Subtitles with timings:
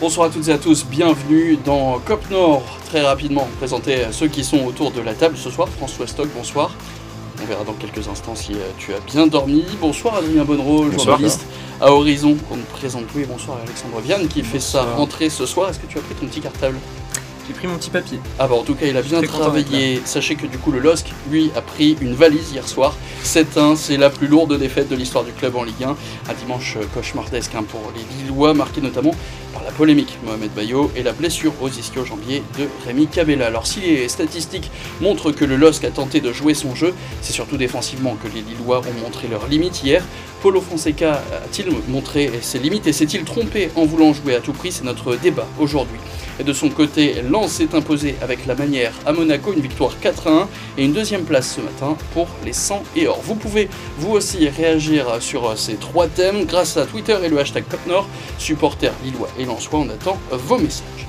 [0.00, 2.62] Bonsoir à toutes et à tous, bienvenue dans COP Nord.
[2.86, 5.68] Très rapidement, présenter ceux qui sont autour de la table ce soir.
[5.68, 6.74] François Stock, bonsoir.
[7.42, 9.62] On verra dans quelques instants si euh, tu as bien dormi.
[9.78, 11.44] Bonsoir Adrien Bonnereau, journaliste
[11.82, 13.24] à Horizon, qu'on ne présente plus.
[13.24, 15.68] Et bonsoir Alexandre Vianne qui fait sa rentrée ce soir.
[15.68, 16.78] Est-ce que tu as pris ton petit cartable?
[17.50, 18.20] J'ai pris mon petit papier.
[18.38, 20.00] Ah bah en tout cas il a bien travaillé.
[20.04, 22.94] Sachez que du coup le LOSC lui a pris une valise hier soir.
[23.24, 25.88] 7-1, c'est la plus lourde défaite de l'histoire du club en Ligue 1.
[25.88, 29.12] Un dimanche cauchemardesque hein, pour les Lillois, marqué notamment
[29.52, 33.46] par la polémique Mohamed Bayo et la blessure aux ischio-jambiers de Rémi Cabella.
[33.46, 37.32] Alors si les statistiques montrent que le LOSC a tenté de jouer son jeu, c'est
[37.32, 40.04] surtout défensivement que les Lillois ont montré leurs limites hier.
[40.40, 44.70] Paulo Fonseca a-t-il montré ses limites et s'est-il trompé en voulant jouer à tout prix?
[44.70, 45.98] C'est notre débat aujourd'hui.
[46.40, 50.46] Et de son côté, Lens s'est imposé avec la manière à Monaco, une victoire 4-1
[50.78, 53.20] et une deuxième place ce matin pour les 100 et or.
[53.22, 57.64] Vous pouvez vous aussi réagir sur ces trois thèmes grâce à Twitter et le hashtag
[57.68, 59.80] COPNOR, supporters lillois et lensois.
[59.80, 61.06] On attend vos messages.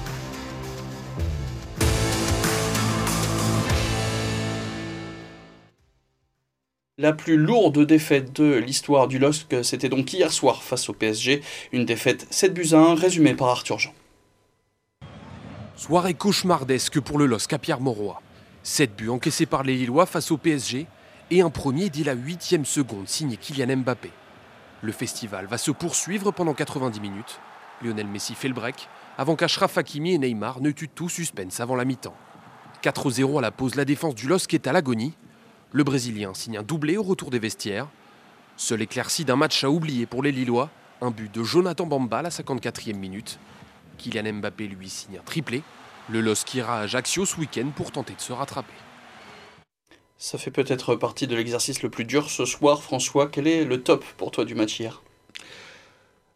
[6.98, 11.42] La plus lourde défaite de l'histoire du LOSC, c'était donc hier soir face au PSG.
[11.72, 13.94] Une défaite 7 buts à 1, résumée par Arthur Jean.
[15.82, 18.22] Soirée cauchemardesque pour le LOSC à Pierre-Mauroy.
[18.62, 20.86] 7 buts encaissés par les Lillois face au PSG
[21.32, 24.12] et un premier dès la huitième seconde signé Kylian Mbappé.
[24.84, 27.40] Le festival va se poursuivre pendant 90 minutes.
[27.82, 31.76] Lionel Messi fait le break avant qu'Ashraf Hakimi et Neymar ne tuent tout suspense avant
[31.76, 32.16] la mi-temps.
[32.84, 35.16] 4-0 à la pause, la défense du LOSC est à l'agonie.
[35.72, 37.88] Le Brésilien signe un doublé au retour des vestiaires.
[38.56, 40.70] Seul éclairci d'un match à oublier pour les Lillois,
[41.02, 43.40] un but de Jonathan Bamba à la 54e minute.
[44.02, 45.64] Kylian Mbappé lui signe un triplé.
[46.10, 48.74] Le LOSC ira à Ajaccio ce week-end pour tenter de se rattraper.
[50.18, 53.28] Ça fait peut-être partie de l'exercice le plus dur ce soir, François.
[53.28, 55.02] Quel est le top pour toi du match hier?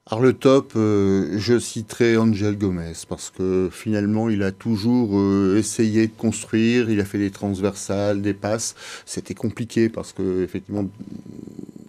[0.08, 5.58] Alors le top, euh, je citerai Angel Gomez parce que finalement il a toujours euh,
[5.58, 8.76] essayé de construire, il a fait des transversales, des passes.
[9.08, 10.88] C'était compliqué parce que effectivement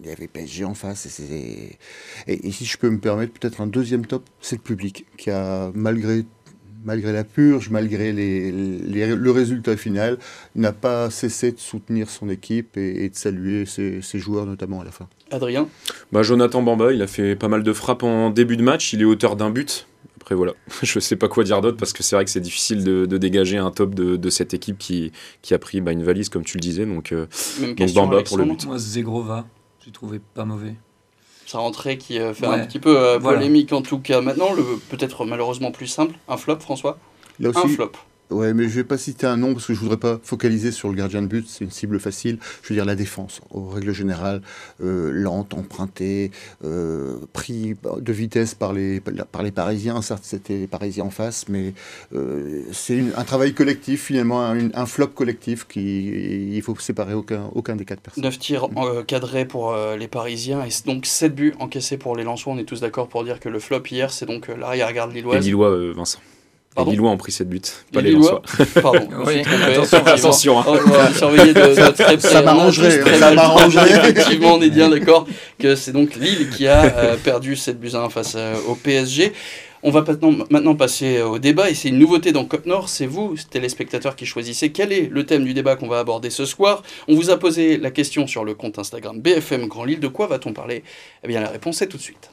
[0.07, 1.19] il y avait PSG en face.
[1.31, 1.77] Et,
[2.27, 5.71] et, si je peux me permettre, peut-être un deuxième top, c'est le public qui a,
[5.75, 6.25] malgré,
[6.85, 10.17] malgré la purge, malgré les, le résultat final,
[10.55, 14.91] n'a pas cessé de soutenir son équipe et, de saluer ses, joueurs, notamment à la
[14.91, 15.07] fin.
[15.31, 15.67] Adrien
[16.11, 18.93] bah, Jonathan Bamba, il a fait pas mal de frappes en début de match.
[18.93, 19.87] Il est auteur d'un but.
[20.15, 20.53] Après, voilà,
[20.83, 23.17] je ne sais pas quoi dire d'autre parce que c'est vrai que c'est difficile de,
[23.17, 26.57] dégager un top de, cette équipe qui, qui a pris bah, une valise, comme tu
[26.57, 26.85] le disais.
[26.85, 27.27] Donc, euh,
[27.77, 28.65] donc Bamba pour le but.
[28.65, 29.45] Moi, Zegrova
[29.87, 30.75] j'ai trouvé pas mauvais.
[31.45, 34.19] Sa rentrée qui euh, fait un petit peu euh, polémique en tout cas.
[34.19, 36.99] Maintenant, le peut-être malheureusement plus simple, un flop, François?
[37.41, 37.93] un flop.
[38.29, 40.89] Ouais, mais je vais pas citer un nom parce que je voudrais pas focaliser sur
[40.89, 42.39] le gardien de but, c'est une cible facile.
[42.61, 44.41] Je veux dire la défense, en règle générale,
[44.83, 46.31] euh, lente, empruntée,
[46.65, 48.99] euh, pris de vitesse par les,
[49.31, 50.01] par les Parisiens.
[50.01, 51.73] Certes, c'était les Parisiens en face, mais
[52.13, 57.75] euh, c'est un travail collectif, finalement, un, flop collectif qui il faut séparer aucun, aucun
[57.75, 58.23] des quatre personnes.
[58.23, 58.69] 9 tirs
[59.05, 62.53] cadrés pour les Parisiens et donc 7 buts encaissés pour les Lensois.
[62.53, 65.37] On est tous d'accord pour dire que le flop hier, c'est donc l'arrière-garde lilloise.
[65.37, 66.19] Et Lillois, Vincent.
[66.85, 68.41] Les Lillois ont pris cette but, pas les, Lensois.
[68.81, 69.09] Pardon.
[69.67, 70.59] attention, attention.
[70.59, 70.65] Hein.
[70.73, 73.17] de Ça m'arrangerait.
[73.17, 73.89] Ça m'arrangerait.
[73.89, 77.95] Effectivement, on est bien d'accord que c'est donc Lille qui a euh, perdu cette but
[77.95, 79.33] 1 face euh, au PSG.
[79.83, 82.89] On va maintenant, maintenant passer au débat et c'est une nouveauté dans Côte Nord.
[82.89, 86.45] C'est vous, téléspectateurs, qui choisissez quel est le thème du débat qu'on va aborder ce
[86.45, 86.83] soir.
[87.07, 89.99] On vous a posé la question sur le compte Instagram BFM Grand Lille.
[89.99, 90.83] De quoi va-t-on parler?
[91.23, 92.31] Eh bien, la réponse est tout de suite.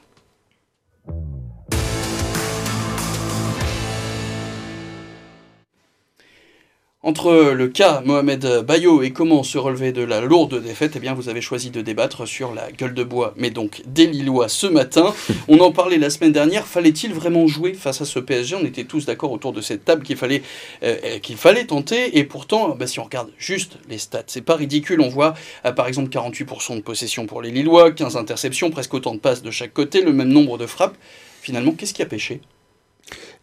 [7.06, 11.12] Entre le cas Mohamed Bayo et comment se relever de la lourde défaite, eh bien
[11.12, 14.66] vous avez choisi de débattre sur la gueule de bois, mais donc des Lillois ce
[14.66, 15.14] matin.
[15.48, 18.84] On en parlait la semaine dernière, fallait-il vraiment jouer face à ce PSG On était
[18.84, 20.42] tous d'accord autour de cette table qu'il fallait,
[20.82, 24.56] euh, qu'il fallait tenter, et pourtant, bah, si on regarde juste les stats, c'est pas
[24.56, 25.02] ridicule.
[25.02, 25.34] On voit
[25.66, 29.42] euh, par exemple 48% de possession pour les Lillois, 15 interceptions, presque autant de passes
[29.42, 30.96] de chaque côté, le même nombre de frappes.
[31.42, 32.40] Finalement, qu'est-ce qui a pêché?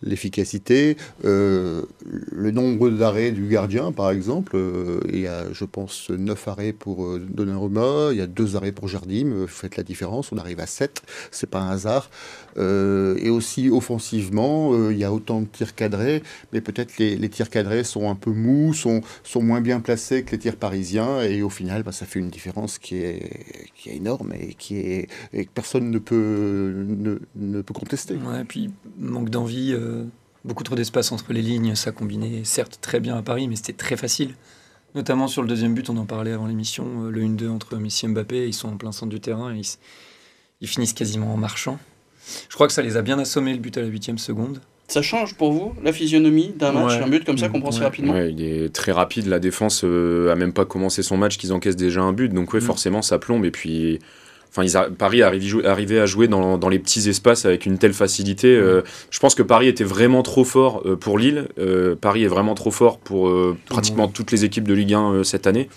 [0.04, 1.84] L'efficacité, euh,
[2.32, 4.54] le nombre d'arrêts du gardien, par exemple.
[4.56, 8.56] Euh, il y a, je pense, 9 arrêts pour euh, Donnarumma, il y a 2
[8.56, 9.46] arrêts pour Jardim.
[9.48, 11.02] faites la différence, on arrive à 7,
[11.32, 12.10] c'est pas un hasard.
[12.58, 17.50] et aussi offensivement, il y a autant de tirs cadrés, mais peut-être les, les, tirs
[17.50, 21.42] cadrés sont un peu mous, sont, sont moins bien placés que les tirs parisiens, et
[21.42, 25.08] au final, bah, ça fait une différence qui est, qui est énorme et, qui est,
[25.34, 28.16] et que personne ne peut, ne, ne peut contester.
[28.16, 29.74] Ouais, et puis manque d'envie
[30.46, 33.74] beaucoup trop d'espace entre les lignes, ça combinait certes très bien à Paris, mais c'était
[33.74, 34.36] très facile.
[34.96, 38.06] Notamment sur le deuxième but, on en parlait avant l'émission, euh, le 1-2 entre Messi
[38.06, 39.62] et Mbappé, ils sont en plein centre du terrain et
[40.60, 41.80] ils, finissent quasiment en marchant.
[42.50, 44.62] Je crois que ça les a bien assommés le but à la huitième seconde.
[44.90, 47.80] Ça change pour vous la physionomie d'un match, un but comme ça qu'on prend si
[47.80, 48.12] rapidement?
[48.12, 51.78] Ouais, Il est très rapide, la défense a même pas commencé son match qu'ils encaissent
[51.78, 52.64] déjà un but, donc ouais, mm.
[52.64, 53.46] forcément ça plombe.
[53.46, 54.00] Et puis
[54.52, 58.54] Enfin, ils Paris arrivait à jouer dans, dans, les petits espaces avec une telle facilité.
[58.54, 61.48] Euh, je pense que Paris était vraiment trop fort euh, pour Lille.
[61.58, 63.32] Euh, Paris est vraiment trop fort pour
[63.70, 65.70] pratiquement toutes les équipes de Ligue 1 cette année.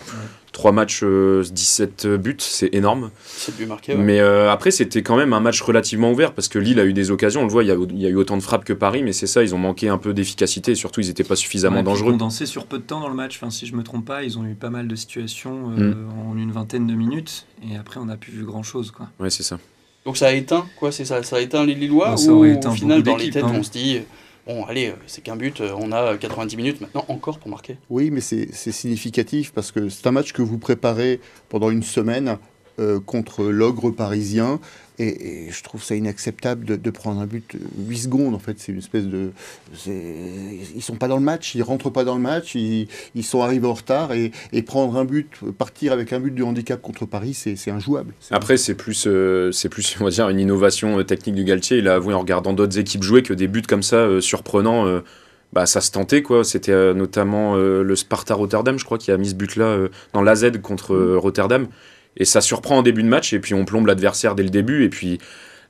[0.55, 3.11] 3 matchs, 17 euh, buts, c'est énorme.
[3.59, 3.97] buts marqués.
[3.97, 6.93] Mais euh, après, c'était quand même un match relativement ouvert parce que Lille a eu
[6.93, 7.41] des occasions.
[7.41, 9.43] On le voit, il y a, eu autant de frappes que Paris, mais c'est ça,
[9.43, 12.13] ils ont manqué un peu d'efficacité et surtout, ils n'étaient pas suffisamment dangereux.
[12.13, 13.37] Ils ont dansé sur peu de temps dans le match.
[13.37, 16.09] Enfin, si je me trompe pas, ils ont eu pas mal de situations euh, mm.
[16.31, 18.93] en une vingtaine de minutes et après, on n'a plus vu grand chose.
[18.93, 19.09] Quoi.
[19.19, 19.59] Ouais, c'est ça.
[20.07, 23.03] Donc ça a éteint, quoi, c'est ça, ça a éteint les Lillois ou au final,
[23.03, 23.53] dans les têtes, hein.
[23.55, 24.01] on se dit
[24.47, 27.77] bon, allez, euh, c'est qu'un but, euh, on a 90 minutes maintenant encore pour marquer.
[27.91, 32.39] Oui, mais c'est significatif parce que c'est un match que vous préparez pendant une semaine
[32.81, 34.59] euh, contre l'ogre parisien.
[34.99, 38.35] Et, je trouve ça inacceptable de, prendre un but 8 secondes.
[38.35, 39.33] En fait, c'est une espèce de.
[39.87, 42.89] Ils sont pas dans le match, ils rentrent pas dans le match, ils,
[43.23, 44.13] sont arrivés en retard.
[44.13, 44.31] Et,
[44.63, 48.15] prendre un but, partir avec un but du handicap contre Paris, c'est injouable.
[48.31, 51.79] Après, c'est plus, euh, c'est plus, on va dire, une innovation euh, technique du Galtier.
[51.79, 55.03] Il a avoué en regardant d'autres équipes jouer que des buts comme ça, euh, surprenants.
[55.53, 56.45] bah, ça se tentait quoi.
[56.45, 60.97] C'était notamment le Sparta Rotterdam, je crois, qui a mis ce but-là dans l'AZ contre
[61.17, 61.69] Rotterdam.
[62.17, 64.85] Et ça surprend en début de match, et puis on plombe l'adversaire dès le début,
[64.85, 65.19] et puis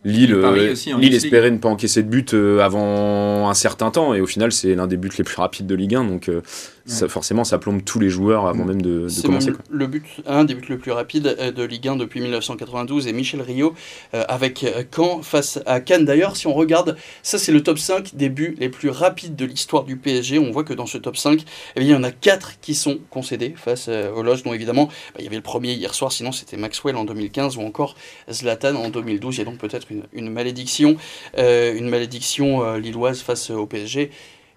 [0.04, 4.20] Lille, euh, Lille espérait ne pas encaisser de but euh, avant un certain temps, et
[4.20, 6.42] au final, c'est l'un des buts les plus rapides de Ligue 1, donc euh,
[6.84, 9.52] ça, forcément, ça plombe tous les joueurs avant même de, de commencer.
[9.52, 13.14] Même le but, un des buts le plus rapides de Ligue 1 depuis 1992, et
[13.14, 13.74] Michel Rio
[14.12, 16.04] avec Caen face à Cannes.
[16.04, 19.46] D'ailleurs, si on regarde, ça c'est le top 5 des buts les plus rapides de
[19.46, 20.38] l'histoire du PSG.
[20.38, 21.42] On voit que dans ce top 5,
[21.76, 25.20] eh il y en a 4 qui sont concédés face au Loge, dont évidemment, bah,
[25.20, 27.94] il y avait le premier hier soir, sinon c'était Maxwell en 2015 ou encore
[28.30, 29.36] Zlatan en 2012.
[29.36, 30.96] Il y a donc peut-être une, malédiction,
[31.38, 34.10] euh, une malédiction euh, lilloise face au PSG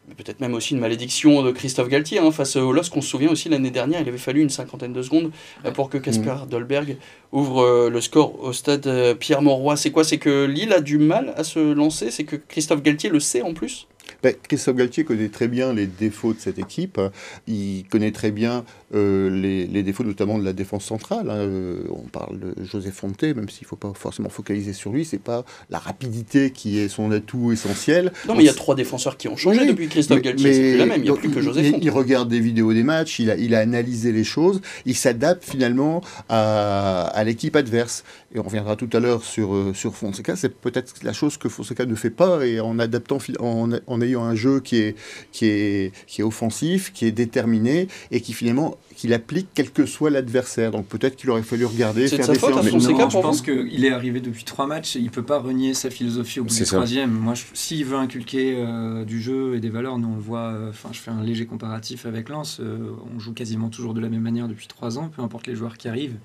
[0.09, 2.95] mais peut-être même aussi une malédiction de Christophe Galtier hein, face au LOSC.
[2.95, 5.31] On se souvient aussi l'année dernière, il avait fallu une cinquantaine de secondes
[5.65, 6.49] euh, pour que Casper mmh.
[6.49, 6.97] Dolberg
[7.33, 9.75] ouvre le score au stade Pierre Mauroy.
[9.75, 10.05] C'est quoi?
[10.05, 12.09] C'est que Lille a du mal à se lancer?
[12.09, 13.89] C'est que Christophe Galtier le sait en plus?
[14.23, 16.99] Ben, Christophe Galtier connaît très bien les défauts de cette équipe.
[17.47, 21.29] Il connaît très bien euh, les, défauts notamment de la défense centrale.
[21.29, 21.35] Hein.
[21.35, 25.05] Euh, on parle de José Fonte, même s'il ne faut pas forcément focaliser sur lui.
[25.05, 28.11] C'est pas la rapidité qui est son atout essentiel.
[28.27, 30.53] Non, mais il y a trois défenseurs qui ont changé depuis Christophe Galtier.
[30.53, 31.01] C'est plus la même.
[31.01, 31.83] Il n'y a plus que José Fonte.
[31.83, 33.19] Il regarde des vidéos des matchs.
[33.19, 34.61] Il a, il a analysé les choses.
[34.85, 38.03] Il s'adapte finalement à, à l'équipe adverse.
[38.35, 40.35] Et on reviendra tout à l'heure sur, euh, sur Fonseca.
[40.35, 42.45] C'est peut-être la chose que Fonseca ne fait pas.
[42.45, 44.95] Et en adaptant, en, en ayant un jeu qui est,
[45.31, 49.85] qui, est, qui est offensif, qui est déterminé et qui finalement qu'il applique quel que
[49.85, 50.71] soit l'adversaire.
[50.71, 53.13] Donc peut-être qu'il aurait fallu regarder, faire des séances.
[53.13, 56.39] je pense qu'il est arrivé depuis trois matchs et il peut pas renier sa philosophie
[56.39, 57.11] au bout du troisième.
[57.11, 60.51] Moi, s'il veut inculquer euh, du jeu et des valeurs, nous on le voit.
[60.51, 62.59] Euh, enfin, je fais un léger comparatif avec Lens.
[62.59, 65.55] Euh, on joue quasiment toujours de la même manière depuis trois ans, peu importe les
[65.55, 66.17] joueurs qui arrivent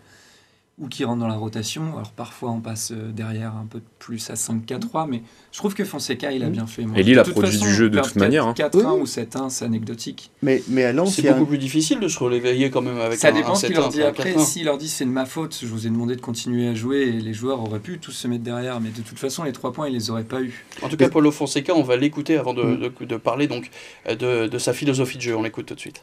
[0.78, 1.82] ou qui rentrent dans la rotation.
[1.96, 5.22] Alors parfois on passe euh, derrière un peu plus à 5-4-3, mais
[5.52, 6.84] je trouve que Fonseca il a bien fait.
[6.96, 8.50] Et Lille a produit du jeu de toute manière.
[8.52, 8.92] 4-1 hein.
[8.92, 10.30] ou 7-1, c'est anecdotique.
[10.42, 13.32] Mais, mais à c'est beaucoup plus difficile de se réveiller quand même avec Ça un,
[13.32, 14.38] dépend ce qu'il leur dit après.
[14.38, 17.02] S'il leur dit c'est de ma faute, je vous ai demandé de continuer à jouer
[17.02, 19.72] et les joueurs auraient pu tous se mettre derrière, mais de toute façon les 3
[19.72, 20.64] points ils les auraient pas eu.
[20.81, 22.79] En tout cas, Paulo Fonseca, on va l'écouter avant de, mm.
[22.79, 23.70] de, de, parler donc
[24.08, 25.36] de, de sa philosophie de jeu.
[25.36, 26.02] On l'écoute tout de suite.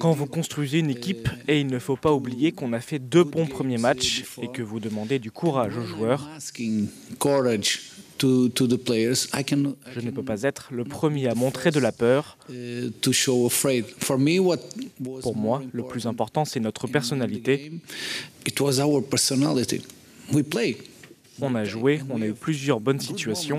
[0.00, 3.22] Quand vous construisez une équipe, et il ne faut pas oublier qu'on a fait deux
[3.22, 6.28] bons premiers matchs et que vous demandez du courage aux joueurs,
[8.22, 12.36] je ne peux pas être le premier à montrer de la peur.
[12.50, 12.90] Uh,
[15.22, 17.72] Pour moi, le plus important, c'est notre personnalité.
[21.40, 23.56] On a joué, on a eu plusieurs bonnes situations,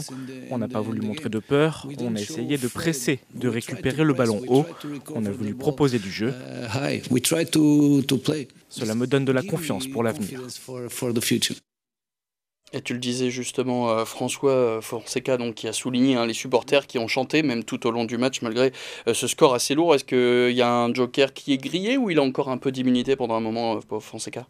[0.49, 4.13] on n'a pas voulu montrer de peur, on a essayé de presser, de récupérer le
[4.13, 4.65] ballon haut,
[5.13, 6.33] on a voulu proposer du jeu.
[8.69, 10.41] Cela me donne de la confiance pour l'avenir.
[12.75, 16.33] Et tu le disais justement, euh, François euh, Fonseca, donc, qui a souligné hein, les
[16.33, 18.73] supporters qui ont chanté, même tout au long du match, malgré
[19.07, 19.93] euh, ce score assez lourd.
[19.93, 22.71] Est-ce qu'il y a un joker qui est grillé ou il a encore un peu
[22.71, 24.47] d'immunité pendant un moment, Fonseca?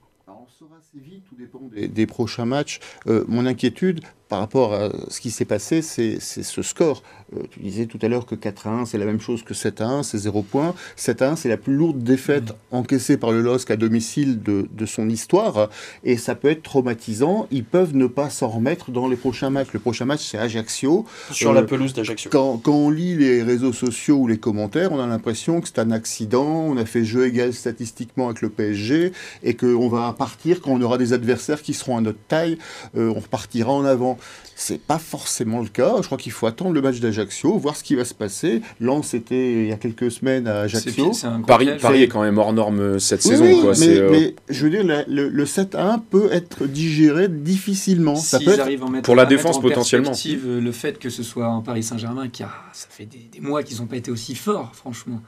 [0.77, 2.79] Assez vite, tout dépend des, prochains matchs.
[3.05, 4.01] mon inquiétude,
[4.33, 7.03] par rapport à ce qui s'est passé, c'est ce score.
[7.35, 9.53] Euh, tu disais tout à l'heure que 4 à 1, c'est la même chose que
[9.53, 10.73] 7 à 1, c'est 0 points.
[10.95, 12.75] 7 à 1, c'est la plus lourde défaite mmh.
[12.75, 15.69] encaissée par le LOSC à domicile de, de, son histoire.
[16.03, 17.47] Et ça peut être traumatisant.
[17.51, 19.67] Ils peuvent ne pas s'en remettre dans les prochains matchs.
[19.71, 21.05] Le prochain match, c'est Ajaccio.
[21.29, 22.31] Sur la euh, pelouse d'Ajaccio.
[22.31, 25.79] Quand, quand, on lit les réseaux sociaux ou les commentaires, on a l'impression que c'est
[25.79, 29.11] un accident, on a fait jeu égal statistiquement avec le PSG,
[29.43, 32.57] et qu'on va partir quand on aura des adversaires qui seront à notre taille,
[32.97, 34.17] euh, on repartira en avant.
[34.55, 35.95] C'est pas forcément le cas.
[35.97, 38.61] Je crois qu'il faut attendre le match d'Ajaccio, voir ce qui va se passer.
[38.79, 41.11] Lens était il y a quelques semaines à Ajaccio.
[41.47, 43.61] Paris, Paris est quand même hors norme cette saison.
[43.61, 43.73] quoi.
[43.79, 48.15] Mais, mais, je veux dire, le, le, 7 à 1 peut être digéré difficilement.
[48.15, 48.89] Si ça peut être...
[48.89, 50.13] mettre, pour la défense potentiellement.
[50.45, 53.63] Le fait que ce soit en Paris Saint-Germain, qui a, ça fait des, des mois
[53.63, 55.21] qu'ils n'ont pas été aussi forts, franchement.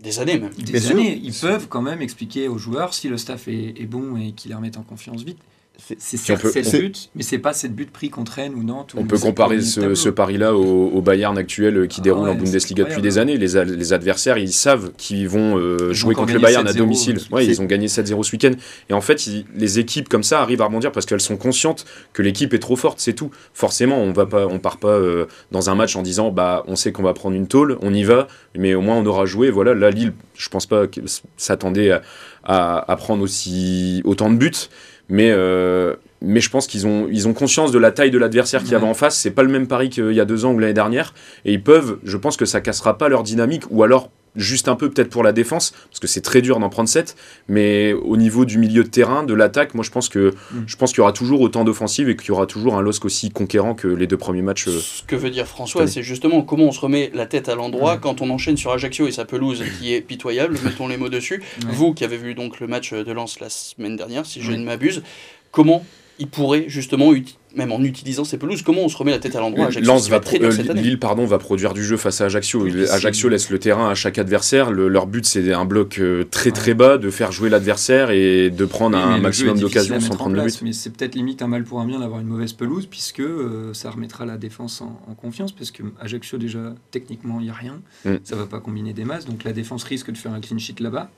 [0.00, 0.52] Des années même.
[0.52, 1.18] Des années.
[1.22, 4.50] Ils peuvent quand même expliquer aux joueurs si le staff est, est bon et qu'ils
[4.50, 5.38] les remettent en confiance vite.
[5.78, 8.86] C'est certes le but, mais c'est pas cette but pris qu'on traîne ou non.
[8.96, 13.02] On peut comparer ce, ce pari-là au, Bayern actuel qui ah déroule en Bundesliga depuis
[13.02, 13.36] des années.
[13.36, 17.18] Les, les, adversaires, ils savent qu'ils vont euh, jouer contre le Bayern à domicile.
[17.30, 18.52] Ouais, ils ont gagné 7-0 ce week-end.
[18.88, 22.22] Et en fait, les équipes comme ça arrivent à rebondir parce qu'elles sont conscientes que
[22.22, 23.30] l'équipe est trop forte, c'est tout.
[23.52, 26.76] Forcément, on va pas, on part pas euh, dans un match en disant, bah, on
[26.76, 29.50] sait qu'on va prendre une tôle, on y va, mais au moins on aura joué.
[29.50, 31.04] Voilà, la Lille, je pense pas qu'elle
[31.36, 32.02] s'attendait à,
[32.44, 34.68] à, à prendre aussi autant de buts.
[35.08, 38.62] Mais, euh, mais je pense qu'ils ont, ils ont conscience de la taille de l'adversaire
[38.62, 39.18] qu'il y avait en face.
[39.18, 41.14] C'est pas le même pari qu'il y a deux ans ou l'année dernière.
[41.44, 43.64] Et ils peuvent, je pense que ça cassera pas leur dynamique.
[43.70, 46.68] Ou alors juste un peu peut-être pour la défense, parce que c'est très dur d'en
[46.68, 47.16] prendre 7,
[47.48, 50.64] mais au niveau du milieu de terrain, de l'attaque, moi je pense que mm.
[50.66, 53.04] je pense qu'il y aura toujours autant d'offensives et qu'il y aura toujours un LOSC
[53.04, 54.68] aussi conquérant que les deux premiers matchs.
[54.68, 57.54] Euh, Ce que veut dire François, c'est justement comment on se remet la tête à
[57.54, 61.08] l'endroit quand on enchaîne sur Ajaccio et sa pelouse qui est pitoyable, mettons les mots
[61.08, 61.42] dessus.
[61.68, 64.64] Vous qui avez vu donc le match de Lens la semaine dernière, si je ne
[64.64, 65.02] m'abuse,
[65.50, 65.84] comment
[66.18, 67.12] il pourrait justement
[67.56, 70.20] même en utilisant ces pelouses, comment on se remet la tête à l'endroit Lens va
[70.20, 72.66] très euh, Lille pardon va produire du jeu face à Ajaccio.
[72.90, 74.70] Ajaccio laisse le terrain à chaque adversaire.
[74.70, 78.64] leur but c'est un bloc euh, très très bas, de faire jouer l'adversaire et de
[78.64, 80.62] prendre un maximum d'occasions sans prendre le but.
[80.62, 83.72] Mais c'est peut-être limite un mal pour un bien d'avoir une mauvaise pelouse puisque euh,
[83.72, 87.80] ça remettra la défense en, confiance parce que Ajaccio déjà techniquement il n'y a rien,
[88.04, 88.16] mm.
[88.22, 90.76] ça va pas combiner des masses donc la défense risque de faire un clean sheet
[90.80, 91.10] là-bas.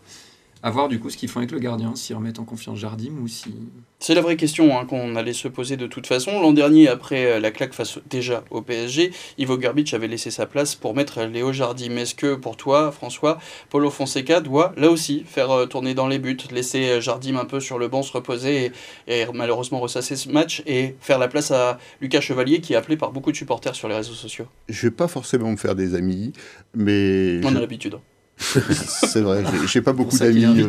[0.62, 3.12] À voir du coup ce qu'ils font avec le gardien, s'ils remettent en confiance Jardim
[3.23, 3.55] ou si.
[4.00, 6.41] C'est la vraie question hein, qu'on allait se poser de toute façon.
[6.41, 10.47] L'an dernier, après euh, la claque face déjà au PSG, Ivo Gerbic avait laissé sa
[10.47, 11.97] place pour mettre Léo Jardim.
[11.97, 13.38] Est-ce que pour toi, François,
[13.71, 17.45] Paulo Fonseca doit là aussi faire euh, tourner dans les buts, laisser euh, Jardim un
[17.45, 18.73] peu sur le banc se reposer
[19.07, 22.97] et, malheureusement ressasser ce match et faire la place à Lucas Chevalier qui est appelé
[22.97, 24.47] par beaucoup de supporters sur les réseaux sociaux?
[24.69, 26.33] Je vais pas forcément me faire des amis,
[26.75, 27.41] mais.
[27.45, 27.99] On a l'habitude.
[29.11, 30.45] C'est vrai, j'ai pas beaucoup d'amis.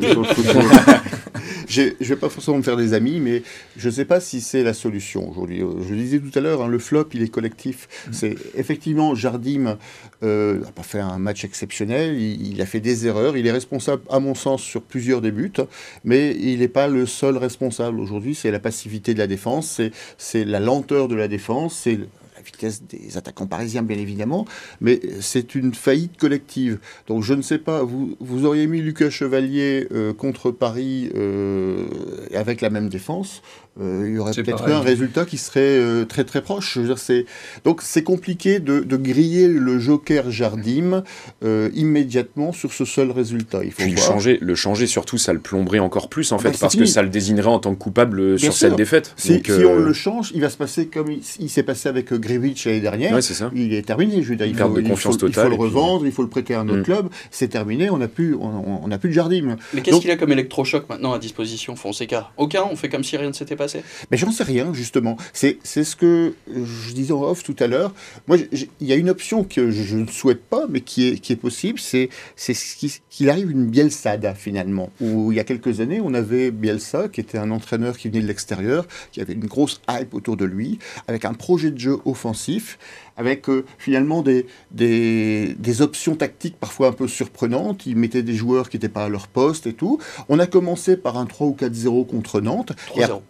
[1.70, 3.44] je vais pas forcément me faire des amis, mais
[3.78, 5.60] je sais pas si c'est la solution aujourd'hui.
[5.60, 7.88] Je le disais tout à l'heure, hein, le flop, il est collectif.
[8.08, 8.14] Mm.
[8.14, 9.78] C'est effectivement Jardim
[10.24, 12.20] euh, n'a pas fait un match exceptionnel.
[12.20, 13.38] Il, a fait des erreurs.
[13.38, 15.52] Il est responsable, à mon sens, sur plusieurs des buts,
[16.04, 18.36] mais il n'est pas le seul responsable aujourd'hui.
[18.36, 19.82] C'est la passivité de la défense,
[20.18, 22.00] c'est la lenteur de la défense, c'est
[22.52, 24.46] vitesse des attaquants parisiens, bien évidemment,
[24.82, 26.80] mais c'est une faillite collective.
[27.08, 31.86] Donc je ne sais pas, vous, vous auriez mis Lucas Chevalier euh, contre Paris euh,
[32.34, 33.42] avec la même défense,
[33.80, 36.78] euh, il y aurait peut-être un résultat qui serait très très proche.
[37.64, 41.04] donc c'est compliqué de, griller le Joker Jardim
[41.74, 43.64] immédiatement sur ce seul résultat.
[43.64, 46.52] Il faut le changer, le changer surtout, ça le plomberait encore plus en ah fait,
[46.52, 49.14] bah, parce que ça le désignerait en tant que coupable sur cette défaite.
[49.16, 53.20] Si, on le change, il va se passer comme il, s'est passé avec L'année dernière.
[53.54, 54.22] Il est terminé.
[54.24, 56.54] Je veux dire, il, faut, de confiance il, faut, le revendre, il faut le prêter
[56.54, 56.84] à un autre mm.
[56.84, 57.10] club.
[57.32, 59.58] C'est terminé, on n'a plus, on, on plus de Jardim.
[59.74, 62.32] Mais qu'est-ce qu'il a comme électrochoc maintenant à disposition, Fonseca?
[62.38, 62.64] Aucun.
[62.70, 63.82] On fait comme si rien ne s'était passé.
[64.12, 65.18] Mais j'en sais rien, justement.
[65.34, 67.94] C'est ce que je disais en off tout à l'heure.
[68.28, 71.34] Moi, il y a une option que je, ne souhaite pas, mais qui est, qui
[71.34, 72.10] est possible, c'est
[73.10, 74.92] qu'il arrive une Bielsada, finalement.
[75.02, 78.22] Où il y a quelques années, on avait Bielsa, qui était un entraîneur qui venait
[78.22, 81.98] de l'extérieur, qui avait une grosse hype autour de lui, avec un projet de jeu
[82.06, 82.19] offensif
[83.20, 87.86] avec euh, finalement des, des, options tactiques parfois un peu surprenantes.
[87.86, 90.00] Ils mettaient des joueurs qui n'étaient pas à leur poste et tout.
[90.30, 92.72] On a commencé par un 3 ou 4-0 contre Nantes.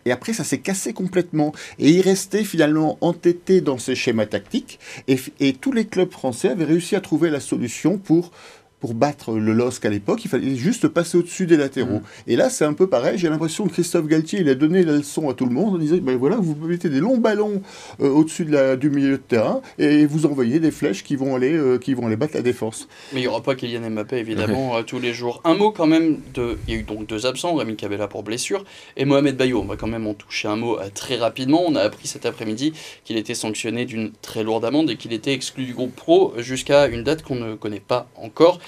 [0.05, 1.53] Et, après, ça s'est cassé complètement.
[1.79, 4.79] Et il restait finalement entêté dans ces schémas tactiques.
[5.07, 8.31] Et, et tous les clubs français avaient réussi à trouver la solution pour
[8.79, 11.99] pour battre le LOSC à l'époque, il fallait juste passer au-dessus des latéraux.
[11.99, 12.03] Mm.
[12.27, 13.17] Et là, c'est un peu pareil.
[13.17, 15.77] J'ai l'impression que Christophe Galtier, il a donné la leçon à tout le monde en
[15.77, 17.61] disant ben voilà, vous mettez des longs ballons
[18.01, 21.35] euh, au-dessus de la, du milieu de terrain et vous envoyez des flèches qui vont
[21.35, 22.87] aller, euh, qui vont aller battre la défense.
[23.13, 25.41] Mais il n'y aura pas Kylian Mbappé, évidemment, euh, tous les jours.
[25.43, 26.57] Un mot quand même de.
[26.67, 28.63] Il y a eu donc deux absents, Rémi Cabella pour blessure
[28.95, 29.59] et Mohamed Bayo.
[29.61, 31.63] On va quand même en toucher un mot très rapidement.
[31.65, 35.33] On a appris cet après-midi qu'il était sanctionné d'une très lourde amende et qu'il était
[35.33, 38.59] exclu du groupe pro jusqu'à une date qu'on ne connaît pas encore.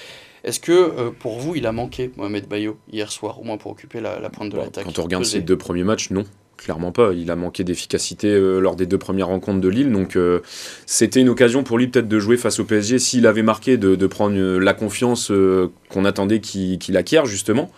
[0.44, 3.70] Est-ce que euh, pour vous, il a manqué Mohamed Bayo hier soir, au moins pour
[3.70, 6.24] occuper la, pointe de l'attaque Quand on regarde ses deux premiers matchs, non.
[6.56, 7.12] Clairement pas.
[7.12, 9.90] Il a manqué d'efficacité euh, lors des deux premières rencontres de Lille.
[9.90, 10.40] Donc euh,
[10.86, 14.06] c'était une occasion pour lui peut-être de jouer face au PSG s'il avait marqué, de,
[14.06, 15.32] prendre la confiance
[15.88, 17.70] qu'on attendait qu'il acquiert justement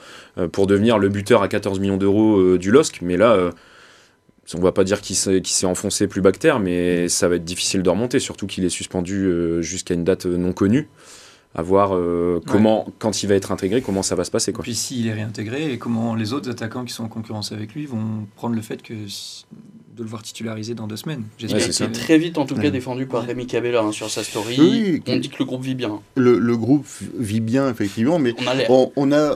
[0.52, 3.00] pour devenir le buteur à 14 millions d'euros du LOSC.
[3.00, 3.52] Mais là
[4.54, 7.88] on va pas dire qu'il s'est enfoncé plus bactère, mais ça va être difficile de
[7.88, 9.30] remonter, surtout qu'il est suspendu
[9.62, 10.88] jusqu'à une date non connue
[11.54, 14.52] à voir euh, comment, quand il va être intégré, comment ça va se passer.
[14.52, 14.62] Quoi.
[14.62, 17.74] Et puis s'il est réintégré, et comment les autres attaquants qui sont en concurrence avec
[17.74, 21.22] lui vont prendre le fait que de le voir titulariser dans deux semaines.
[21.38, 24.24] Il a été très vite en tout cas défendu par Rémi Cabella hein, sur sa
[24.24, 25.00] story.
[25.06, 26.00] on dit que le groupe vit bien.
[26.16, 28.34] Le, groupe vit bien effectivement, mais
[28.96, 29.34] on a on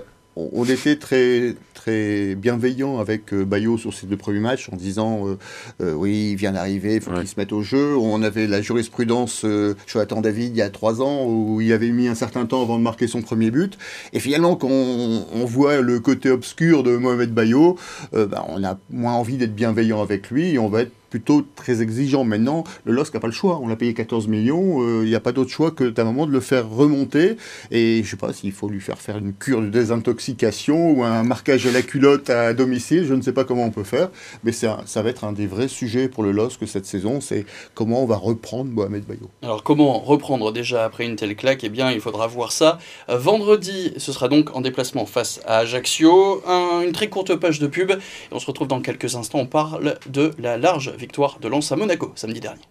[0.68, 5.38] était très, très bienveillant avec euh, Bayo sur ces deux premiers matchs en disant euh,
[5.80, 7.97] euh, oui, il vient d'arriver, il faut qu'il se mette au jeu.
[7.97, 9.45] On avait la jurisprudence
[9.87, 12.78] Jonathan David il y a trois ans où il avait mis un certain temps avant
[12.78, 13.78] de marquer son premier but.
[14.12, 17.76] Et finalement, quand on, voit le côté obscur de Mohamed Bayo,
[18.12, 21.83] bah, on a moins envie d'être bienveillant avec lui et on va être plutôt très
[21.83, 22.25] exigeant.
[22.25, 23.61] Maintenant, le LOSC n'a pas le choix.
[23.62, 24.83] On l'a payé 14 millions.
[24.83, 27.37] Euh, il n'y a pas d'autre choix que d'un moment de le faire remonter.
[27.71, 31.05] Et je ne sais pas s'il faut lui faire faire une cure de désintoxication ou
[31.05, 33.05] un marquage à la culotte à domicile.
[33.07, 34.11] Je ne sais pas comment on peut faire.
[34.45, 37.21] Mais ça, ça va être un des vrais sujets pour le LOSC cette saison.
[37.21, 39.31] C'est comment on va reprendre Mohamed Bayo.
[39.43, 41.65] Alors, comment reprendre déjà après une telle claque?
[41.65, 42.79] Eh bien, il faudra voir ça.
[43.09, 46.43] Euh, vendredi, ce sera donc en déplacement face à Ajaccio.
[46.85, 47.91] une très courte page de pub.
[47.91, 47.97] Et
[48.33, 49.38] on se retrouve dans quelques instants.
[49.38, 52.62] On parle de la large victoire de Lens à Monaco samedi dernier.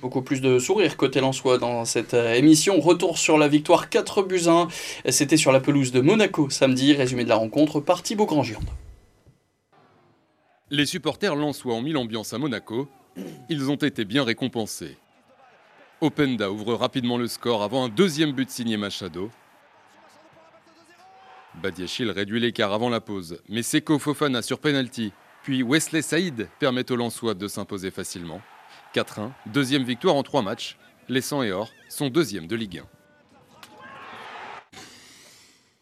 [0.00, 2.80] Beaucoup plus de sourires côté Lensois dans cette euh, émission.
[2.80, 4.68] Retour sur la victoire 4 buts 1.
[5.10, 6.92] C'était sur la pelouse de Monaco samedi.
[6.92, 8.68] Résumé de la rencontre par Thibaut Grandgiande.
[10.70, 12.88] Les supporters lensois ont mis l'ambiance à Monaco.
[13.48, 14.96] Ils ont été bien récompensés.
[16.00, 19.30] Openda ouvre rapidement le score avant un deuxième but signé Machado.
[21.62, 25.12] Badiachil réduit l'écart avant la pause, mais Seko Fofana sur penalty,
[25.42, 28.40] puis Wesley Saïd permet aux Lensois de s'imposer facilement.
[28.94, 30.76] 4-1, deuxième victoire en trois matchs.
[31.08, 32.82] Les 100 et Or sont deuxième de Ligue 1.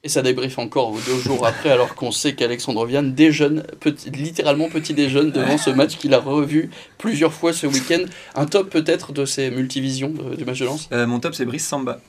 [0.04, 4.68] Et ça débrief encore deux jours après, alors qu'on sait qu'Alexandre Vianne déjeune, petit, littéralement
[4.68, 8.04] petit déjeune devant ce match qu'il a revu plusieurs fois ce week-end.
[8.36, 11.66] Un top peut-être de ses multivisions du match de lance euh, Mon top c'est Brice
[11.66, 12.00] Samba.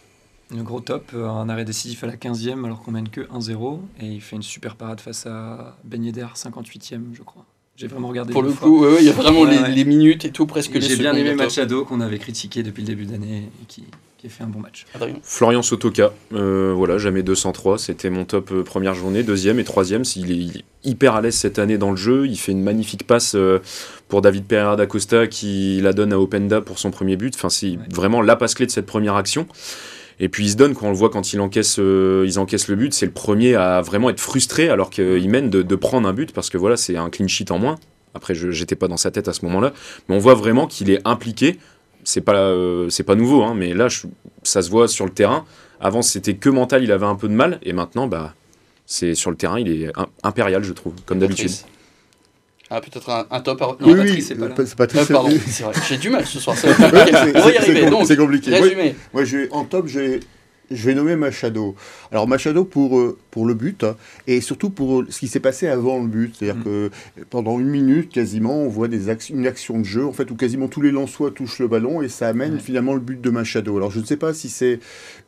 [0.56, 3.80] Le gros top, euh, un arrêt décisif à la 15e alors qu'on mène que 1-0
[4.00, 7.46] et il fait une super parade face à Ben Yedder, 58e je crois.
[7.76, 8.34] J'ai vraiment regardé.
[8.34, 11.14] Pour le coup, il y a vraiment les, minutes et tout, presque les J'ai bien
[11.14, 13.84] aimé Machado qu'on avait critiqué depuis le début d'année et qui,
[14.18, 14.88] qui, a fait un bon match.
[15.22, 20.02] Florian Sotoka, euh, voilà, jamais 203, c'était mon top euh, première journée, deuxième et troisième.
[20.16, 22.64] Il est, il est hyper à l'aise cette année dans le jeu, il fait une
[22.64, 23.36] magnifique passe
[24.08, 27.36] pour David Pereira da Costa qui la donne à Openda pour son premier but.
[27.36, 29.46] Enfin, c'est vraiment la passe clé de cette première action.
[30.20, 32.68] Et puis il se donne, quand on le voit quand il encaisse, euh, ils encaissent
[32.68, 36.14] le but, c'est le premier à vraiment être frustré alors qu'il mène de, prendre un
[36.14, 37.76] but parce que voilà, c'est un clean sheet en moins.
[38.16, 39.74] Après, je n'étais pas dans sa tête à ce moment-là,
[40.10, 41.60] mais on voit vraiment qu'il est impliqué.
[42.04, 43.90] C'est pas, euh, c'est pas nouveau, hein, mais là,
[44.42, 45.46] ça se voit sur le terrain.
[45.80, 48.34] Avant, c'était que mental, il avait un peu de mal, et maintenant, bah,
[48.88, 49.92] c'est sur le terrain, il est
[50.24, 51.52] impérial, je trouve, comme d'habitude.
[52.70, 53.62] Ah, peut-être un, un, top.
[53.62, 54.56] Non, oui, Patrice, c'est pas là.
[54.58, 55.74] Euh, pardon, c'est vrai.
[55.88, 56.58] J'ai du mal ce soir.
[56.58, 57.90] Ça on va y arriver.
[58.06, 58.52] C'est compliqué.
[58.52, 58.96] Résumé.
[59.14, 60.20] Moi, moi en top, j'ai
[60.72, 61.76] je vais nommer Machado.
[62.12, 63.96] Alors Machado pour, euh, pour le but hein,
[64.28, 66.36] et surtout pour ce qui s'est passé avant le but.
[66.36, 66.64] C'est-à-dire mm.
[66.64, 66.90] que
[67.30, 70.68] pendant une minute quasiment, on voit des une action de jeu en fait où quasiment
[70.68, 73.78] tous les Lensois touchent le ballon et ça amène finalement le but de Machado.
[73.78, 74.80] Alors je ne sais pas si c'est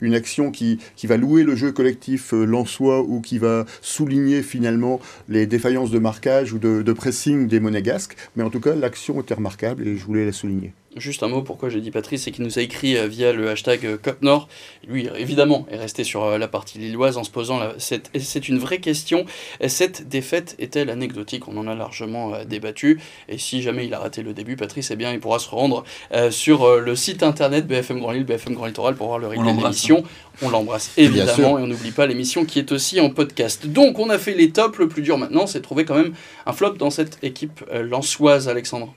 [0.02, 4.44] une action qui, qui va louer le jeu collectif euh, Lensois ou qui va souligner
[4.44, 8.76] finalement les défaillances de marquage ou de, de pressing des Monégasques, mais en tout cas
[8.76, 10.74] l'action était remarquable et je voulais la souligner.
[11.00, 13.50] Juste un mot pourquoi j'ai dit Patrice, c'est qu'il nous a écrit euh, via le
[13.50, 14.50] hashtag euh, COPNOR.
[14.88, 18.60] Lui, évidemment, est resté sur euh, la partie lilloise en se posant cette, c'est une
[18.60, 19.26] vraie question.
[19.68, 21.48] Cette défaite est-elle anecdotique?
[21.48, 23.00] On en a largement débattu.
[23.30, 25.84] Et si jamais il a raté le début, Patrice, eh bien, il pourra se rendre
[26.30, 29.58] sur le site internet BFM Grand Lille, BFM Grand Littoral pour voir le replay de
[29.58, 30.04] l'émission.
[30.42, 33.68] On l'embrasse évidemment et on n'oublie pas l'émission qui est aussi en podcast.
[33.68, 34.78] Donc, on a fait les tops.
[34.78, 36.14] Le plus dur maintenant, c'est de trouver quand même
[36.46, 38.94] un flop dans cette équipe lançoise, Alexandre.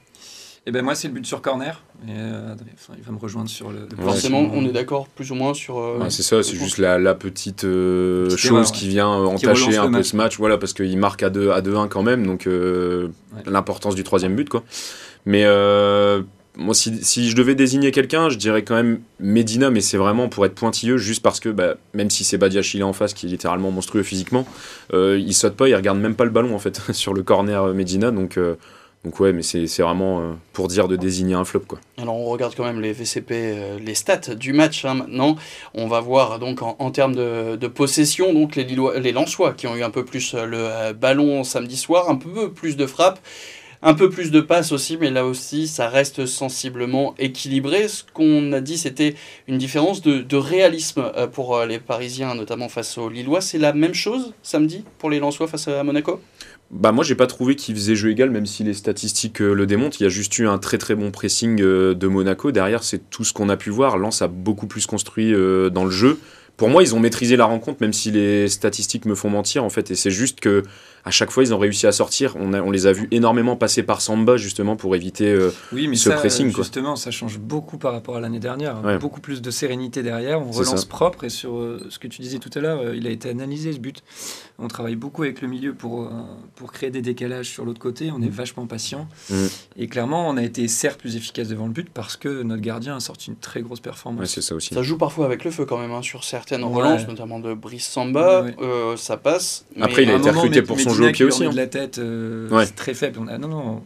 [0.64, 1.82] Et eh ben moi, c'est le but sur corner.
[2.06, 2.54] Et, euh,
[2.96, 3.88] il va me rejoindre sur le.
[4.00, 5.80] Forcément, on est d'accord plus ou moins sur.
[5.80, 10.14] Euh, c'est ça, c'est juste la, petite, euh, chose qui vient entacher un peu ce
[10.14, 10.38] match.
[10.38, 12.48] Voilà, parce qu'il marque à 2-1 à 2 quand même, donc
[13.44, 14.48] l'importance du troisième but.
[14.48, 14.62] quoi.
[15.26, 15.44] Mais
[16.56, 20.28] moi, si, si, je devais désigner quelqu'un, je dirais quand même Medina, mais c'est vraiment
[20.28, 23.30] pour être pointilleux, juste parce que bah, même si c'est Badiachile en face, qui est
[23.30, 24.46] littéralement monstrueux physiquement,
[24.92, 28.12] il saute pas, il regarde même pas le ballon en fait sur le corner Medina,
[28.12, 28.38] donc
[29.04, 31.80] donc ouais, mais c'est vraiment euh, pour dire de désigner un flop quoi.
[31.98, 35.34] Alors on regarde quand même les VCP, euh, les stats du match hein, maintenant.
[35.74, 39.74] On va voir donc en, termes de, possession, donc les, Lillois, les Lensois qui ont
[39.74, 43.18] eu un peu plus euh, le ballon samedi soir, un peu plus de frappes.
[43.84, 47.88] Un peu plus de passes aussi, mais là aussi, ça reste sensiblement équilibré.
[47.88, 49.16] Ce qu'on a dit, c'était
[49.48, 53.40] une différence de, de réalisme pour les Parisiens, notamment face aux Lillois.
[53.40, 56.20] C'est la même chose samedi pour les Lensois face à Monaco?
[56.72, 59.66] Bah moi j'ai pas trouvé qu'il faisait jeu égal même si les statistiques euh, le
[59.66, 60.00] démontrent.
[60.00, 62.50] Il y a juste eu un très très bon pressing euh, de Monaco.
[62.50, 63.98] Derrière c'est tout ce qu'on a pu voir.
[63.98, 66.18] Lens a beaucoup plus construit euh, dans le jeu.
[66.56, 69.68] Pour moi ils ont maîtrisé la rencontre même si les statistiques me font mentir en
[69.68, 69.90] fait.
[69.90, 70.62] Et c'est juste que
[71.04, 72.36] à chaque fois, ils ont réussi à sortir.
[72.36, 75.96] On, on les a vus énormément passer par Samba, justement, pour éviter euh, oui, mais
[75.96, 76.54] ce ça, pressing.
[76.54, 78.80] Justement, ça change beaucoup par rapport à l'année dernière.
[79.00, 80.40] Beaucoup plus de sérénité derrière.
[80.40, 81.24] On relance propre.
[81.24, 83.72] Et sur euh, ce que tu disais tout à l'heure, euh, il a été analysé
[83.72, 84.04] ce but.
[84.60, 86.08] On travaille beaucoup avec le milieu pour,
[86.54, 88.12] pour créer des décalages sur l'autre côté.
[88.16, 88.30] On est mm.
[88.30, 89.08] vachement patient.
[89.28, 89.46] Mm.
[89.78, 92.96] Et clairement, on a été certes plus efficace devant le but parce que notre gardien
[92.96, 94.28] a sorti une très grosse performance.
[94.28, 94.72] c'est ça aussi.
[94.72, 97.88] Ça joue parfois avec le feu quand même hein, sur certaines relances, notamment de Brice
[97.88, 98.46] Samba.
[98.96, 99.64] ça passe.
[99.80, 101.44] Après, il a été recruté pour son jeu au pied aussi.
[101.44, 101.50] Hein.
[101.50, 103.18] de la tête, euh, c'est très faible.
[103.20, 103.82] On a, non, non.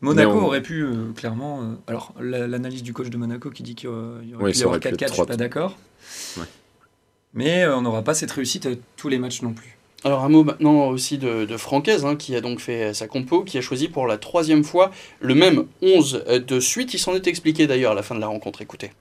[0.00, 1.62] Monaco aurait pu, euh, clairement.
[1.62, 4.78] Euh, alors, l'analyse du coach de Monaco qui dit qu'il y aurait, pu y avoir
[4.78, 5.76] 4-4, je suis pas d'accord.
[7.34, 9.76] Mais on n'aura pas cette réussite à tous les matchs non plus.
[10.04, 13.42] Alors un mot maintenant aussi de, de Francaise, hein, qui a donc fait sa compo,
[13.42, 16.94] qui a choisi pour la troisième fois le même 11 de suite.
[16.94, 18.62] Il s'en est expliqué d'ailleurs à la fin de la rencontre.
[18.62, 18.92] Écoutez.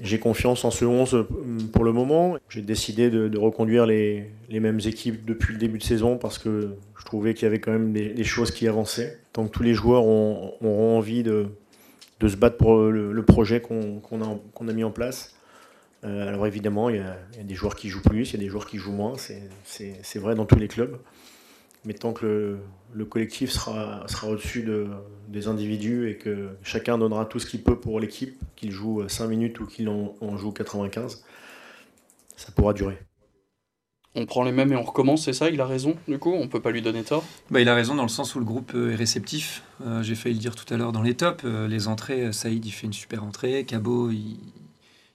[0.00, 1.24] J'ai confiance en ce 11 euh,
[1.72, 2.36] pour le moment.
[2.48, 7.04] J'ai décidé de, reconduire les, mêmes équipes depuis le début de saison parce que je
[7.04, 9.18] trouvais qu'il y avait quand même des, choses qui avançaient.
[9.32, 11.46] Tant que tous les joueurs auront envie de,
[12.20, 15.36] se battre pour le, projet qu'on a, mis en place.
[16.02, 18.44] Euh, alors évidemment, il y, a, a, des joueurs qui jouent plus, il y a
[18.44, 19.14] des joueurs qui jouent moins.
[19.64, 20.98] C'est vrai dans tous les clubs
[21.84, 22.56] mais tant que
[23.02, 24.86] collectif sera, sera au-dessus de,
[25.28, 29.26] des individus et que chacun donnera tout ce qu'il peut pour l'équipe, qu'il joue 5
[29.26, 31.24] minutes ou qu'il en, joue 95,
[32.36, 32.98] ça pourra durer.
[34.16, 35.50] On prend les mêmes et on recommence, c'est ça?
[35.50, 36.32] Il a raison, du coup?
[36.32, 37.24] On peut pas lui donner tort?
[37.50, 39.64] Bah, Il a raison dans le sens où le groupe euh, est réceptif.
[39.84, 41.42] Euh, j'ai failli le dire tout à l'heure dans les tops.
[41.44, 43.64] Euh, les entrées, Saïd, il fait une super entrée.
[43.64, 44.38] Cabot, il,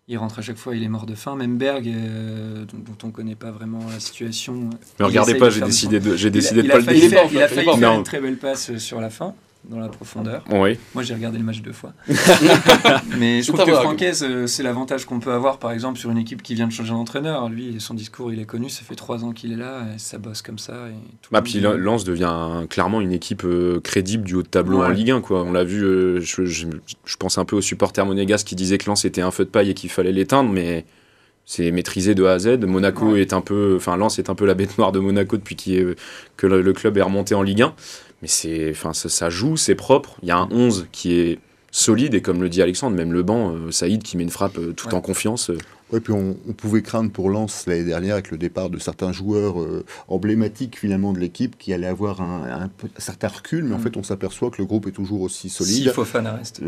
[0.09, 1.35] il rentre à chaque fois, il est mort de faim.
[1.35, 4.71] Même Berg, euh, dont, on ne connaît pas vraiment la situation.
[4.99, 7.11] Mais regardez pas, j'ai décidé de, j'ai décidé de pas le dire.
[7.31, 10.43] Il a failli faire une très belle passe sur la fin dans la profondeur.
[10.49, 10.77] Oui.
[10.93, 11.93] Moi, j'ai regardé le match deux fois.
[13.17, 16.17] Mais je trouve que Francaise, euh, c'est l'avantage qu'on peut avoir, par exemple, sur une
[16.17, 17.49] équipe qui vient de changer d'entraîneur.
[17.49, 20.17] Lui, son discours, il est connu, ça fait trois ans qu'il est là, et ça
[20.17, 20.87] bosse comme ça.
[20.87, 24.89] Et bah, puis Lens devient clairement une équipe euh, crédible du haut de tableau en
[24.89, 25.21] Ligue 1.
[25.21, 25.43] Quoi.
[25.43, 26.65] On l'a vu, euh, je, je,
[27.17, 29.69] pense un peu aux supporters monégasques qui disaient que Lens était un feu de paille
[29.69, 30.85] et qu'il fallait l'éteindre, mais
[31.45, 32.59] c'est maîtrisé de A à Z.
[32.65, 35.55] Monaco est un peu, enfin Lens est un peu la bête noire de Monaco depuis
[35.55, 37.73] que le, le, club est remonté en Ligue 1
[38.21, 40.17] mais c'est, enfin, ça, joue, c'est propre.
[40.21, 41.39] Il y a un 11 qui est
[41.71, 44.57] solide et comme le dit Alexandre, même le banc, euh, Saïd qui met une frappe
[44.57, 45.51] euh, tout en confiance.
[45.91, 49.59] Oui, puis on, pouvait craindre pour Lens l'année dernière avec le départ de certains joueurs
[49.61, 53.81] euh, emblématiques finalement de l'équipe qui allaient avoir un, certain recul, mais en mm.
[53.81, 55.75] fait on s'aperçoit que le groupe est toujours aussi solide.
[55.75, 56.61] S'il faut reste.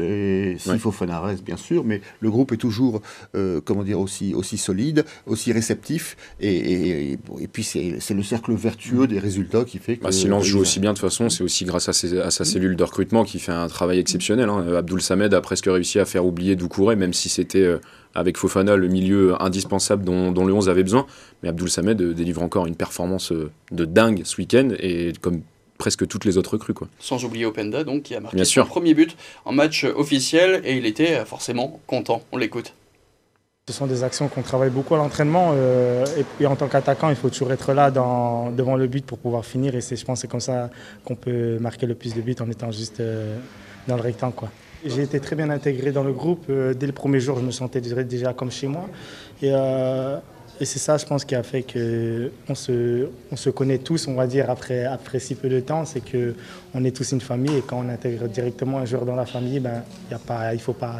[0.57, 3.01] S'il faut reste, bien sûr, mais le groupe est toujours,
[3.35, 9.07] euh, comment dire, aussi, aussi solide, aussi réceptif, et, et, puis c'est le cercle vertueux
[9.07, 10.03] des résultats qui fait que...
[10.03, 12.45] Bah, si Lens joue aussi bien de toute façon, c'est aussi grâce à, sa mm.
[12.45, 14.49] cellule de recrutement qui fait un travail exceptionnel.
[14.49, 14.73] Hein.
[14.75, 17.59] Abdoul Samed a presque réussi à faire oublier Doucouré, même si c'était...
[17.59, 17.79] Euh,
[18.15, 21.05] avec Fofana, le milieu indispensable dont, dont le 11 avait besoin.
[21.43, 25.41] Mais Abdul Samed euh, délivre encore une performance euh, de dingue ce week-end et comme
[25.77, 26.73] presque toutes les autres recrues.
[26.73, 26.87] Quoi.
[26.99, 30.85] Sans oublier Openda, donc, qui a marqué son premier but en match officiel et il
[30.85, 32.21] était euh, forcément content.
[32.31, 32.73] On l'écoute.
[33.67, 35.53] Ce sont des actions qu'on travaille beaucoup à l'entraînement
[36.39, 39.45] et, en tant qu'attaquant, il faut toujours être là dans, devant le but pour pouvoir
[39.45, 40.71] finir et je pense que c'est comme ça
[41.05, 43.01] qu'on peut marquer le plus de buts en étant juste
[43.87, 44.33] dans le rectangle.
[44.33, 44.49] Quoi.
[44.85, 46.45] J'ai été très bien intégré dans le groupe.
[46.49, 48.87] Euh, dès le premier jour, je me sentais déjà comme chez moi.
[49.41, 50.17] Et, euh,
[50.59, 54.15] et c'est ça, je pense, qui a fait qu'on se, on se connaît tous, on
[54.15, 55.85] va dire, après, après si peu de temps.
[55.85, 59.25] C'est qu'on est tous une famille et quand on intègre directement un joueur dans la
[59.25, 60.99] famille, ben, y a pas, il ne faut pas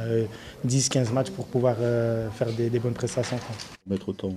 [0.68, 3.40] 10-15 euh, matchs pour pouvoir faire des, bonnes prestations.
[3.88, 4.34] Mettre autant.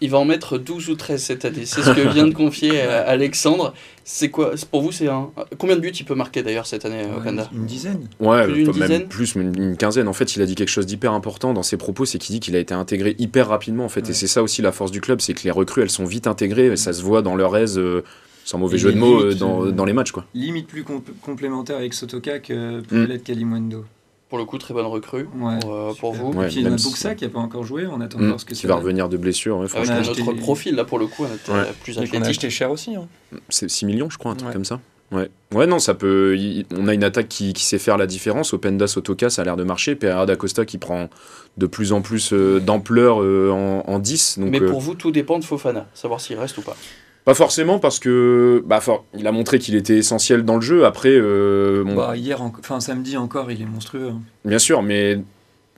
[0.00, 1.66] Il va en mettre 12 ou 13 cette année.
[1.66, 3.74] C'est ce que vient de confier Alexandre.
[4.06, 5.30] C'est quoi Pour vous, c'est un.
[5.56, 8.06] Combien de buts il peut marquer d'ailleurs cette année, ouais, Une dizaine.
[8.20, 10.08] Ouais, plus même dizaine plus, une, quinzaine.
[10.08, 12.40] En fait, il a dit quelque chose d'hyper important dans ses propos, c'est qu'il dit
[12.40, 14.10] qu'il a été intégré hyper rapidement en fait.
[14.10, 16.26] Et c'est ça aussi la force du club, c'est que les recrues, elles sont vite
[16.26, 17.78] intégrées, et ça se voit dans leur aise.
[17.78, 18.04] Euh,
[18.44, 20.12] sans mauvais jeu de mots, euh, dans, dans, les matchs.
[20.12, 20.26] Quoi.
[20.34, 20.84] Limite plus
[21.22, 23.86] complémentaire avec Sotoka que peut l'être Kalimwendo
[24.34, 26.42] pour le coup, très bonne recrue pour, euh, vous.
[26.42, 28.44] et puis il y a Bouksa qui n'a pas encore joué, on attend mmh, ce
[28.44, 29.58] que Qui va revenir de blessure.
[29.58, 31.52] Ouais, Avec notre profil, là, pour le coup, on était
[31.84, 32.20] plus athlétique.
[32.20, 32.96] On a acheté cher aussi.
[32.96, 33.06] Hein.
[33.48, 34.80] C'est 6 millions, je crois, un truc comme ça.
[35.12, 35.30] Ouais.
[35.52, 36.36] ouais, non, ça peut.
[36.76, 38.52] on a une attaque qui, qui sait faire la différence.
[38.54, 39.94] Openda Sotoka, ça a l'air de marcher.
[39.94, 41.08] Pereira d'Acosta qui prend
[41.56, 44.40] de plus en plus euh, d'ampleur euh, en, en, 10.
[44.40, 46.76] Donc, Mais pour vous, tout dépend de Fofana, savoir s'il reste ou pas.
[47.24, 48.80] Pas forcément parce que bah,
[49.16, 50.84] il a montré qu'il était essentiel dans le jeu.
[50.84, 54.10] Après, euh, bah, hier, enfin samedi encore, il est monstrueux.
[54.10, 54.20] Hein.
[54.44, 55.18] Bien sûr, mais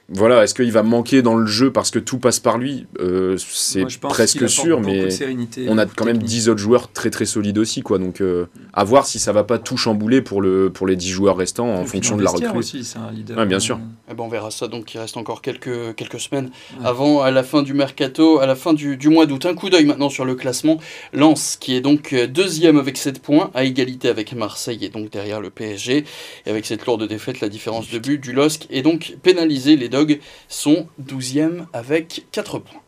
[0.09, 2.87] voilà, est-ce qu'il va manquer dans le jeu parce que tout passe par lui?
[3.01, 5.09] Euh, C'est presque sûr, mais
[5.67, 7.99] on a quand même 10 autres joueurs très très solides aussi, quoi.
[7.99, 11.09] Donc euh, à voir si ça va pas tout chambouler pour, le, pour les 10
[11.09, 12.59] joueurs restants en fonction de la recrue.
[12.59, 13.45] aussi, c'est un leader.
[13.47, 13.81] bien sûr.
[14.09, 16.51] Eh ben, on verra ça, donc il reste encore quelques, quelques semaines
[16.85, 19.45] avant à la fin du mercato, à la fin du, du mois d'août.
[19.47, 20.79] Un coup d'œil maintenant sur le classement.
[21.13, 25.41] Lens qui est donc deuxième avec 7 points, à égalité avec Marseille et donc derrière
[25.41, 26.05] le PSG.
[26.47, 29.75] Et avec cette lourde défaite, la différence de but du LOSC est donc pénalisée.
[29.77, 29.89] Les
[30.49, 32.81] Sont 12e avec 4 points.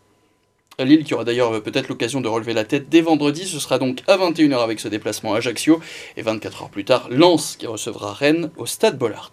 [0.85, 4.03] Lille qui aura d'ailleurs peut-être l'occasion de relever la tête dès vendredi, ce sera donc
[4.07, 5.81] à 21h avec ce déplacement à Ajaccio,
[6.17, 9.33] et 24 heures plus tard, Lens qui recevra Rennes au stade Bollard.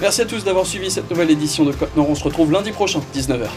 [0.00, 3.00] Merci à tous d'avoir suivi cette nouvelle édition de Côte on se retrouve lundi prochain,
[3.14, 3.48] 19h.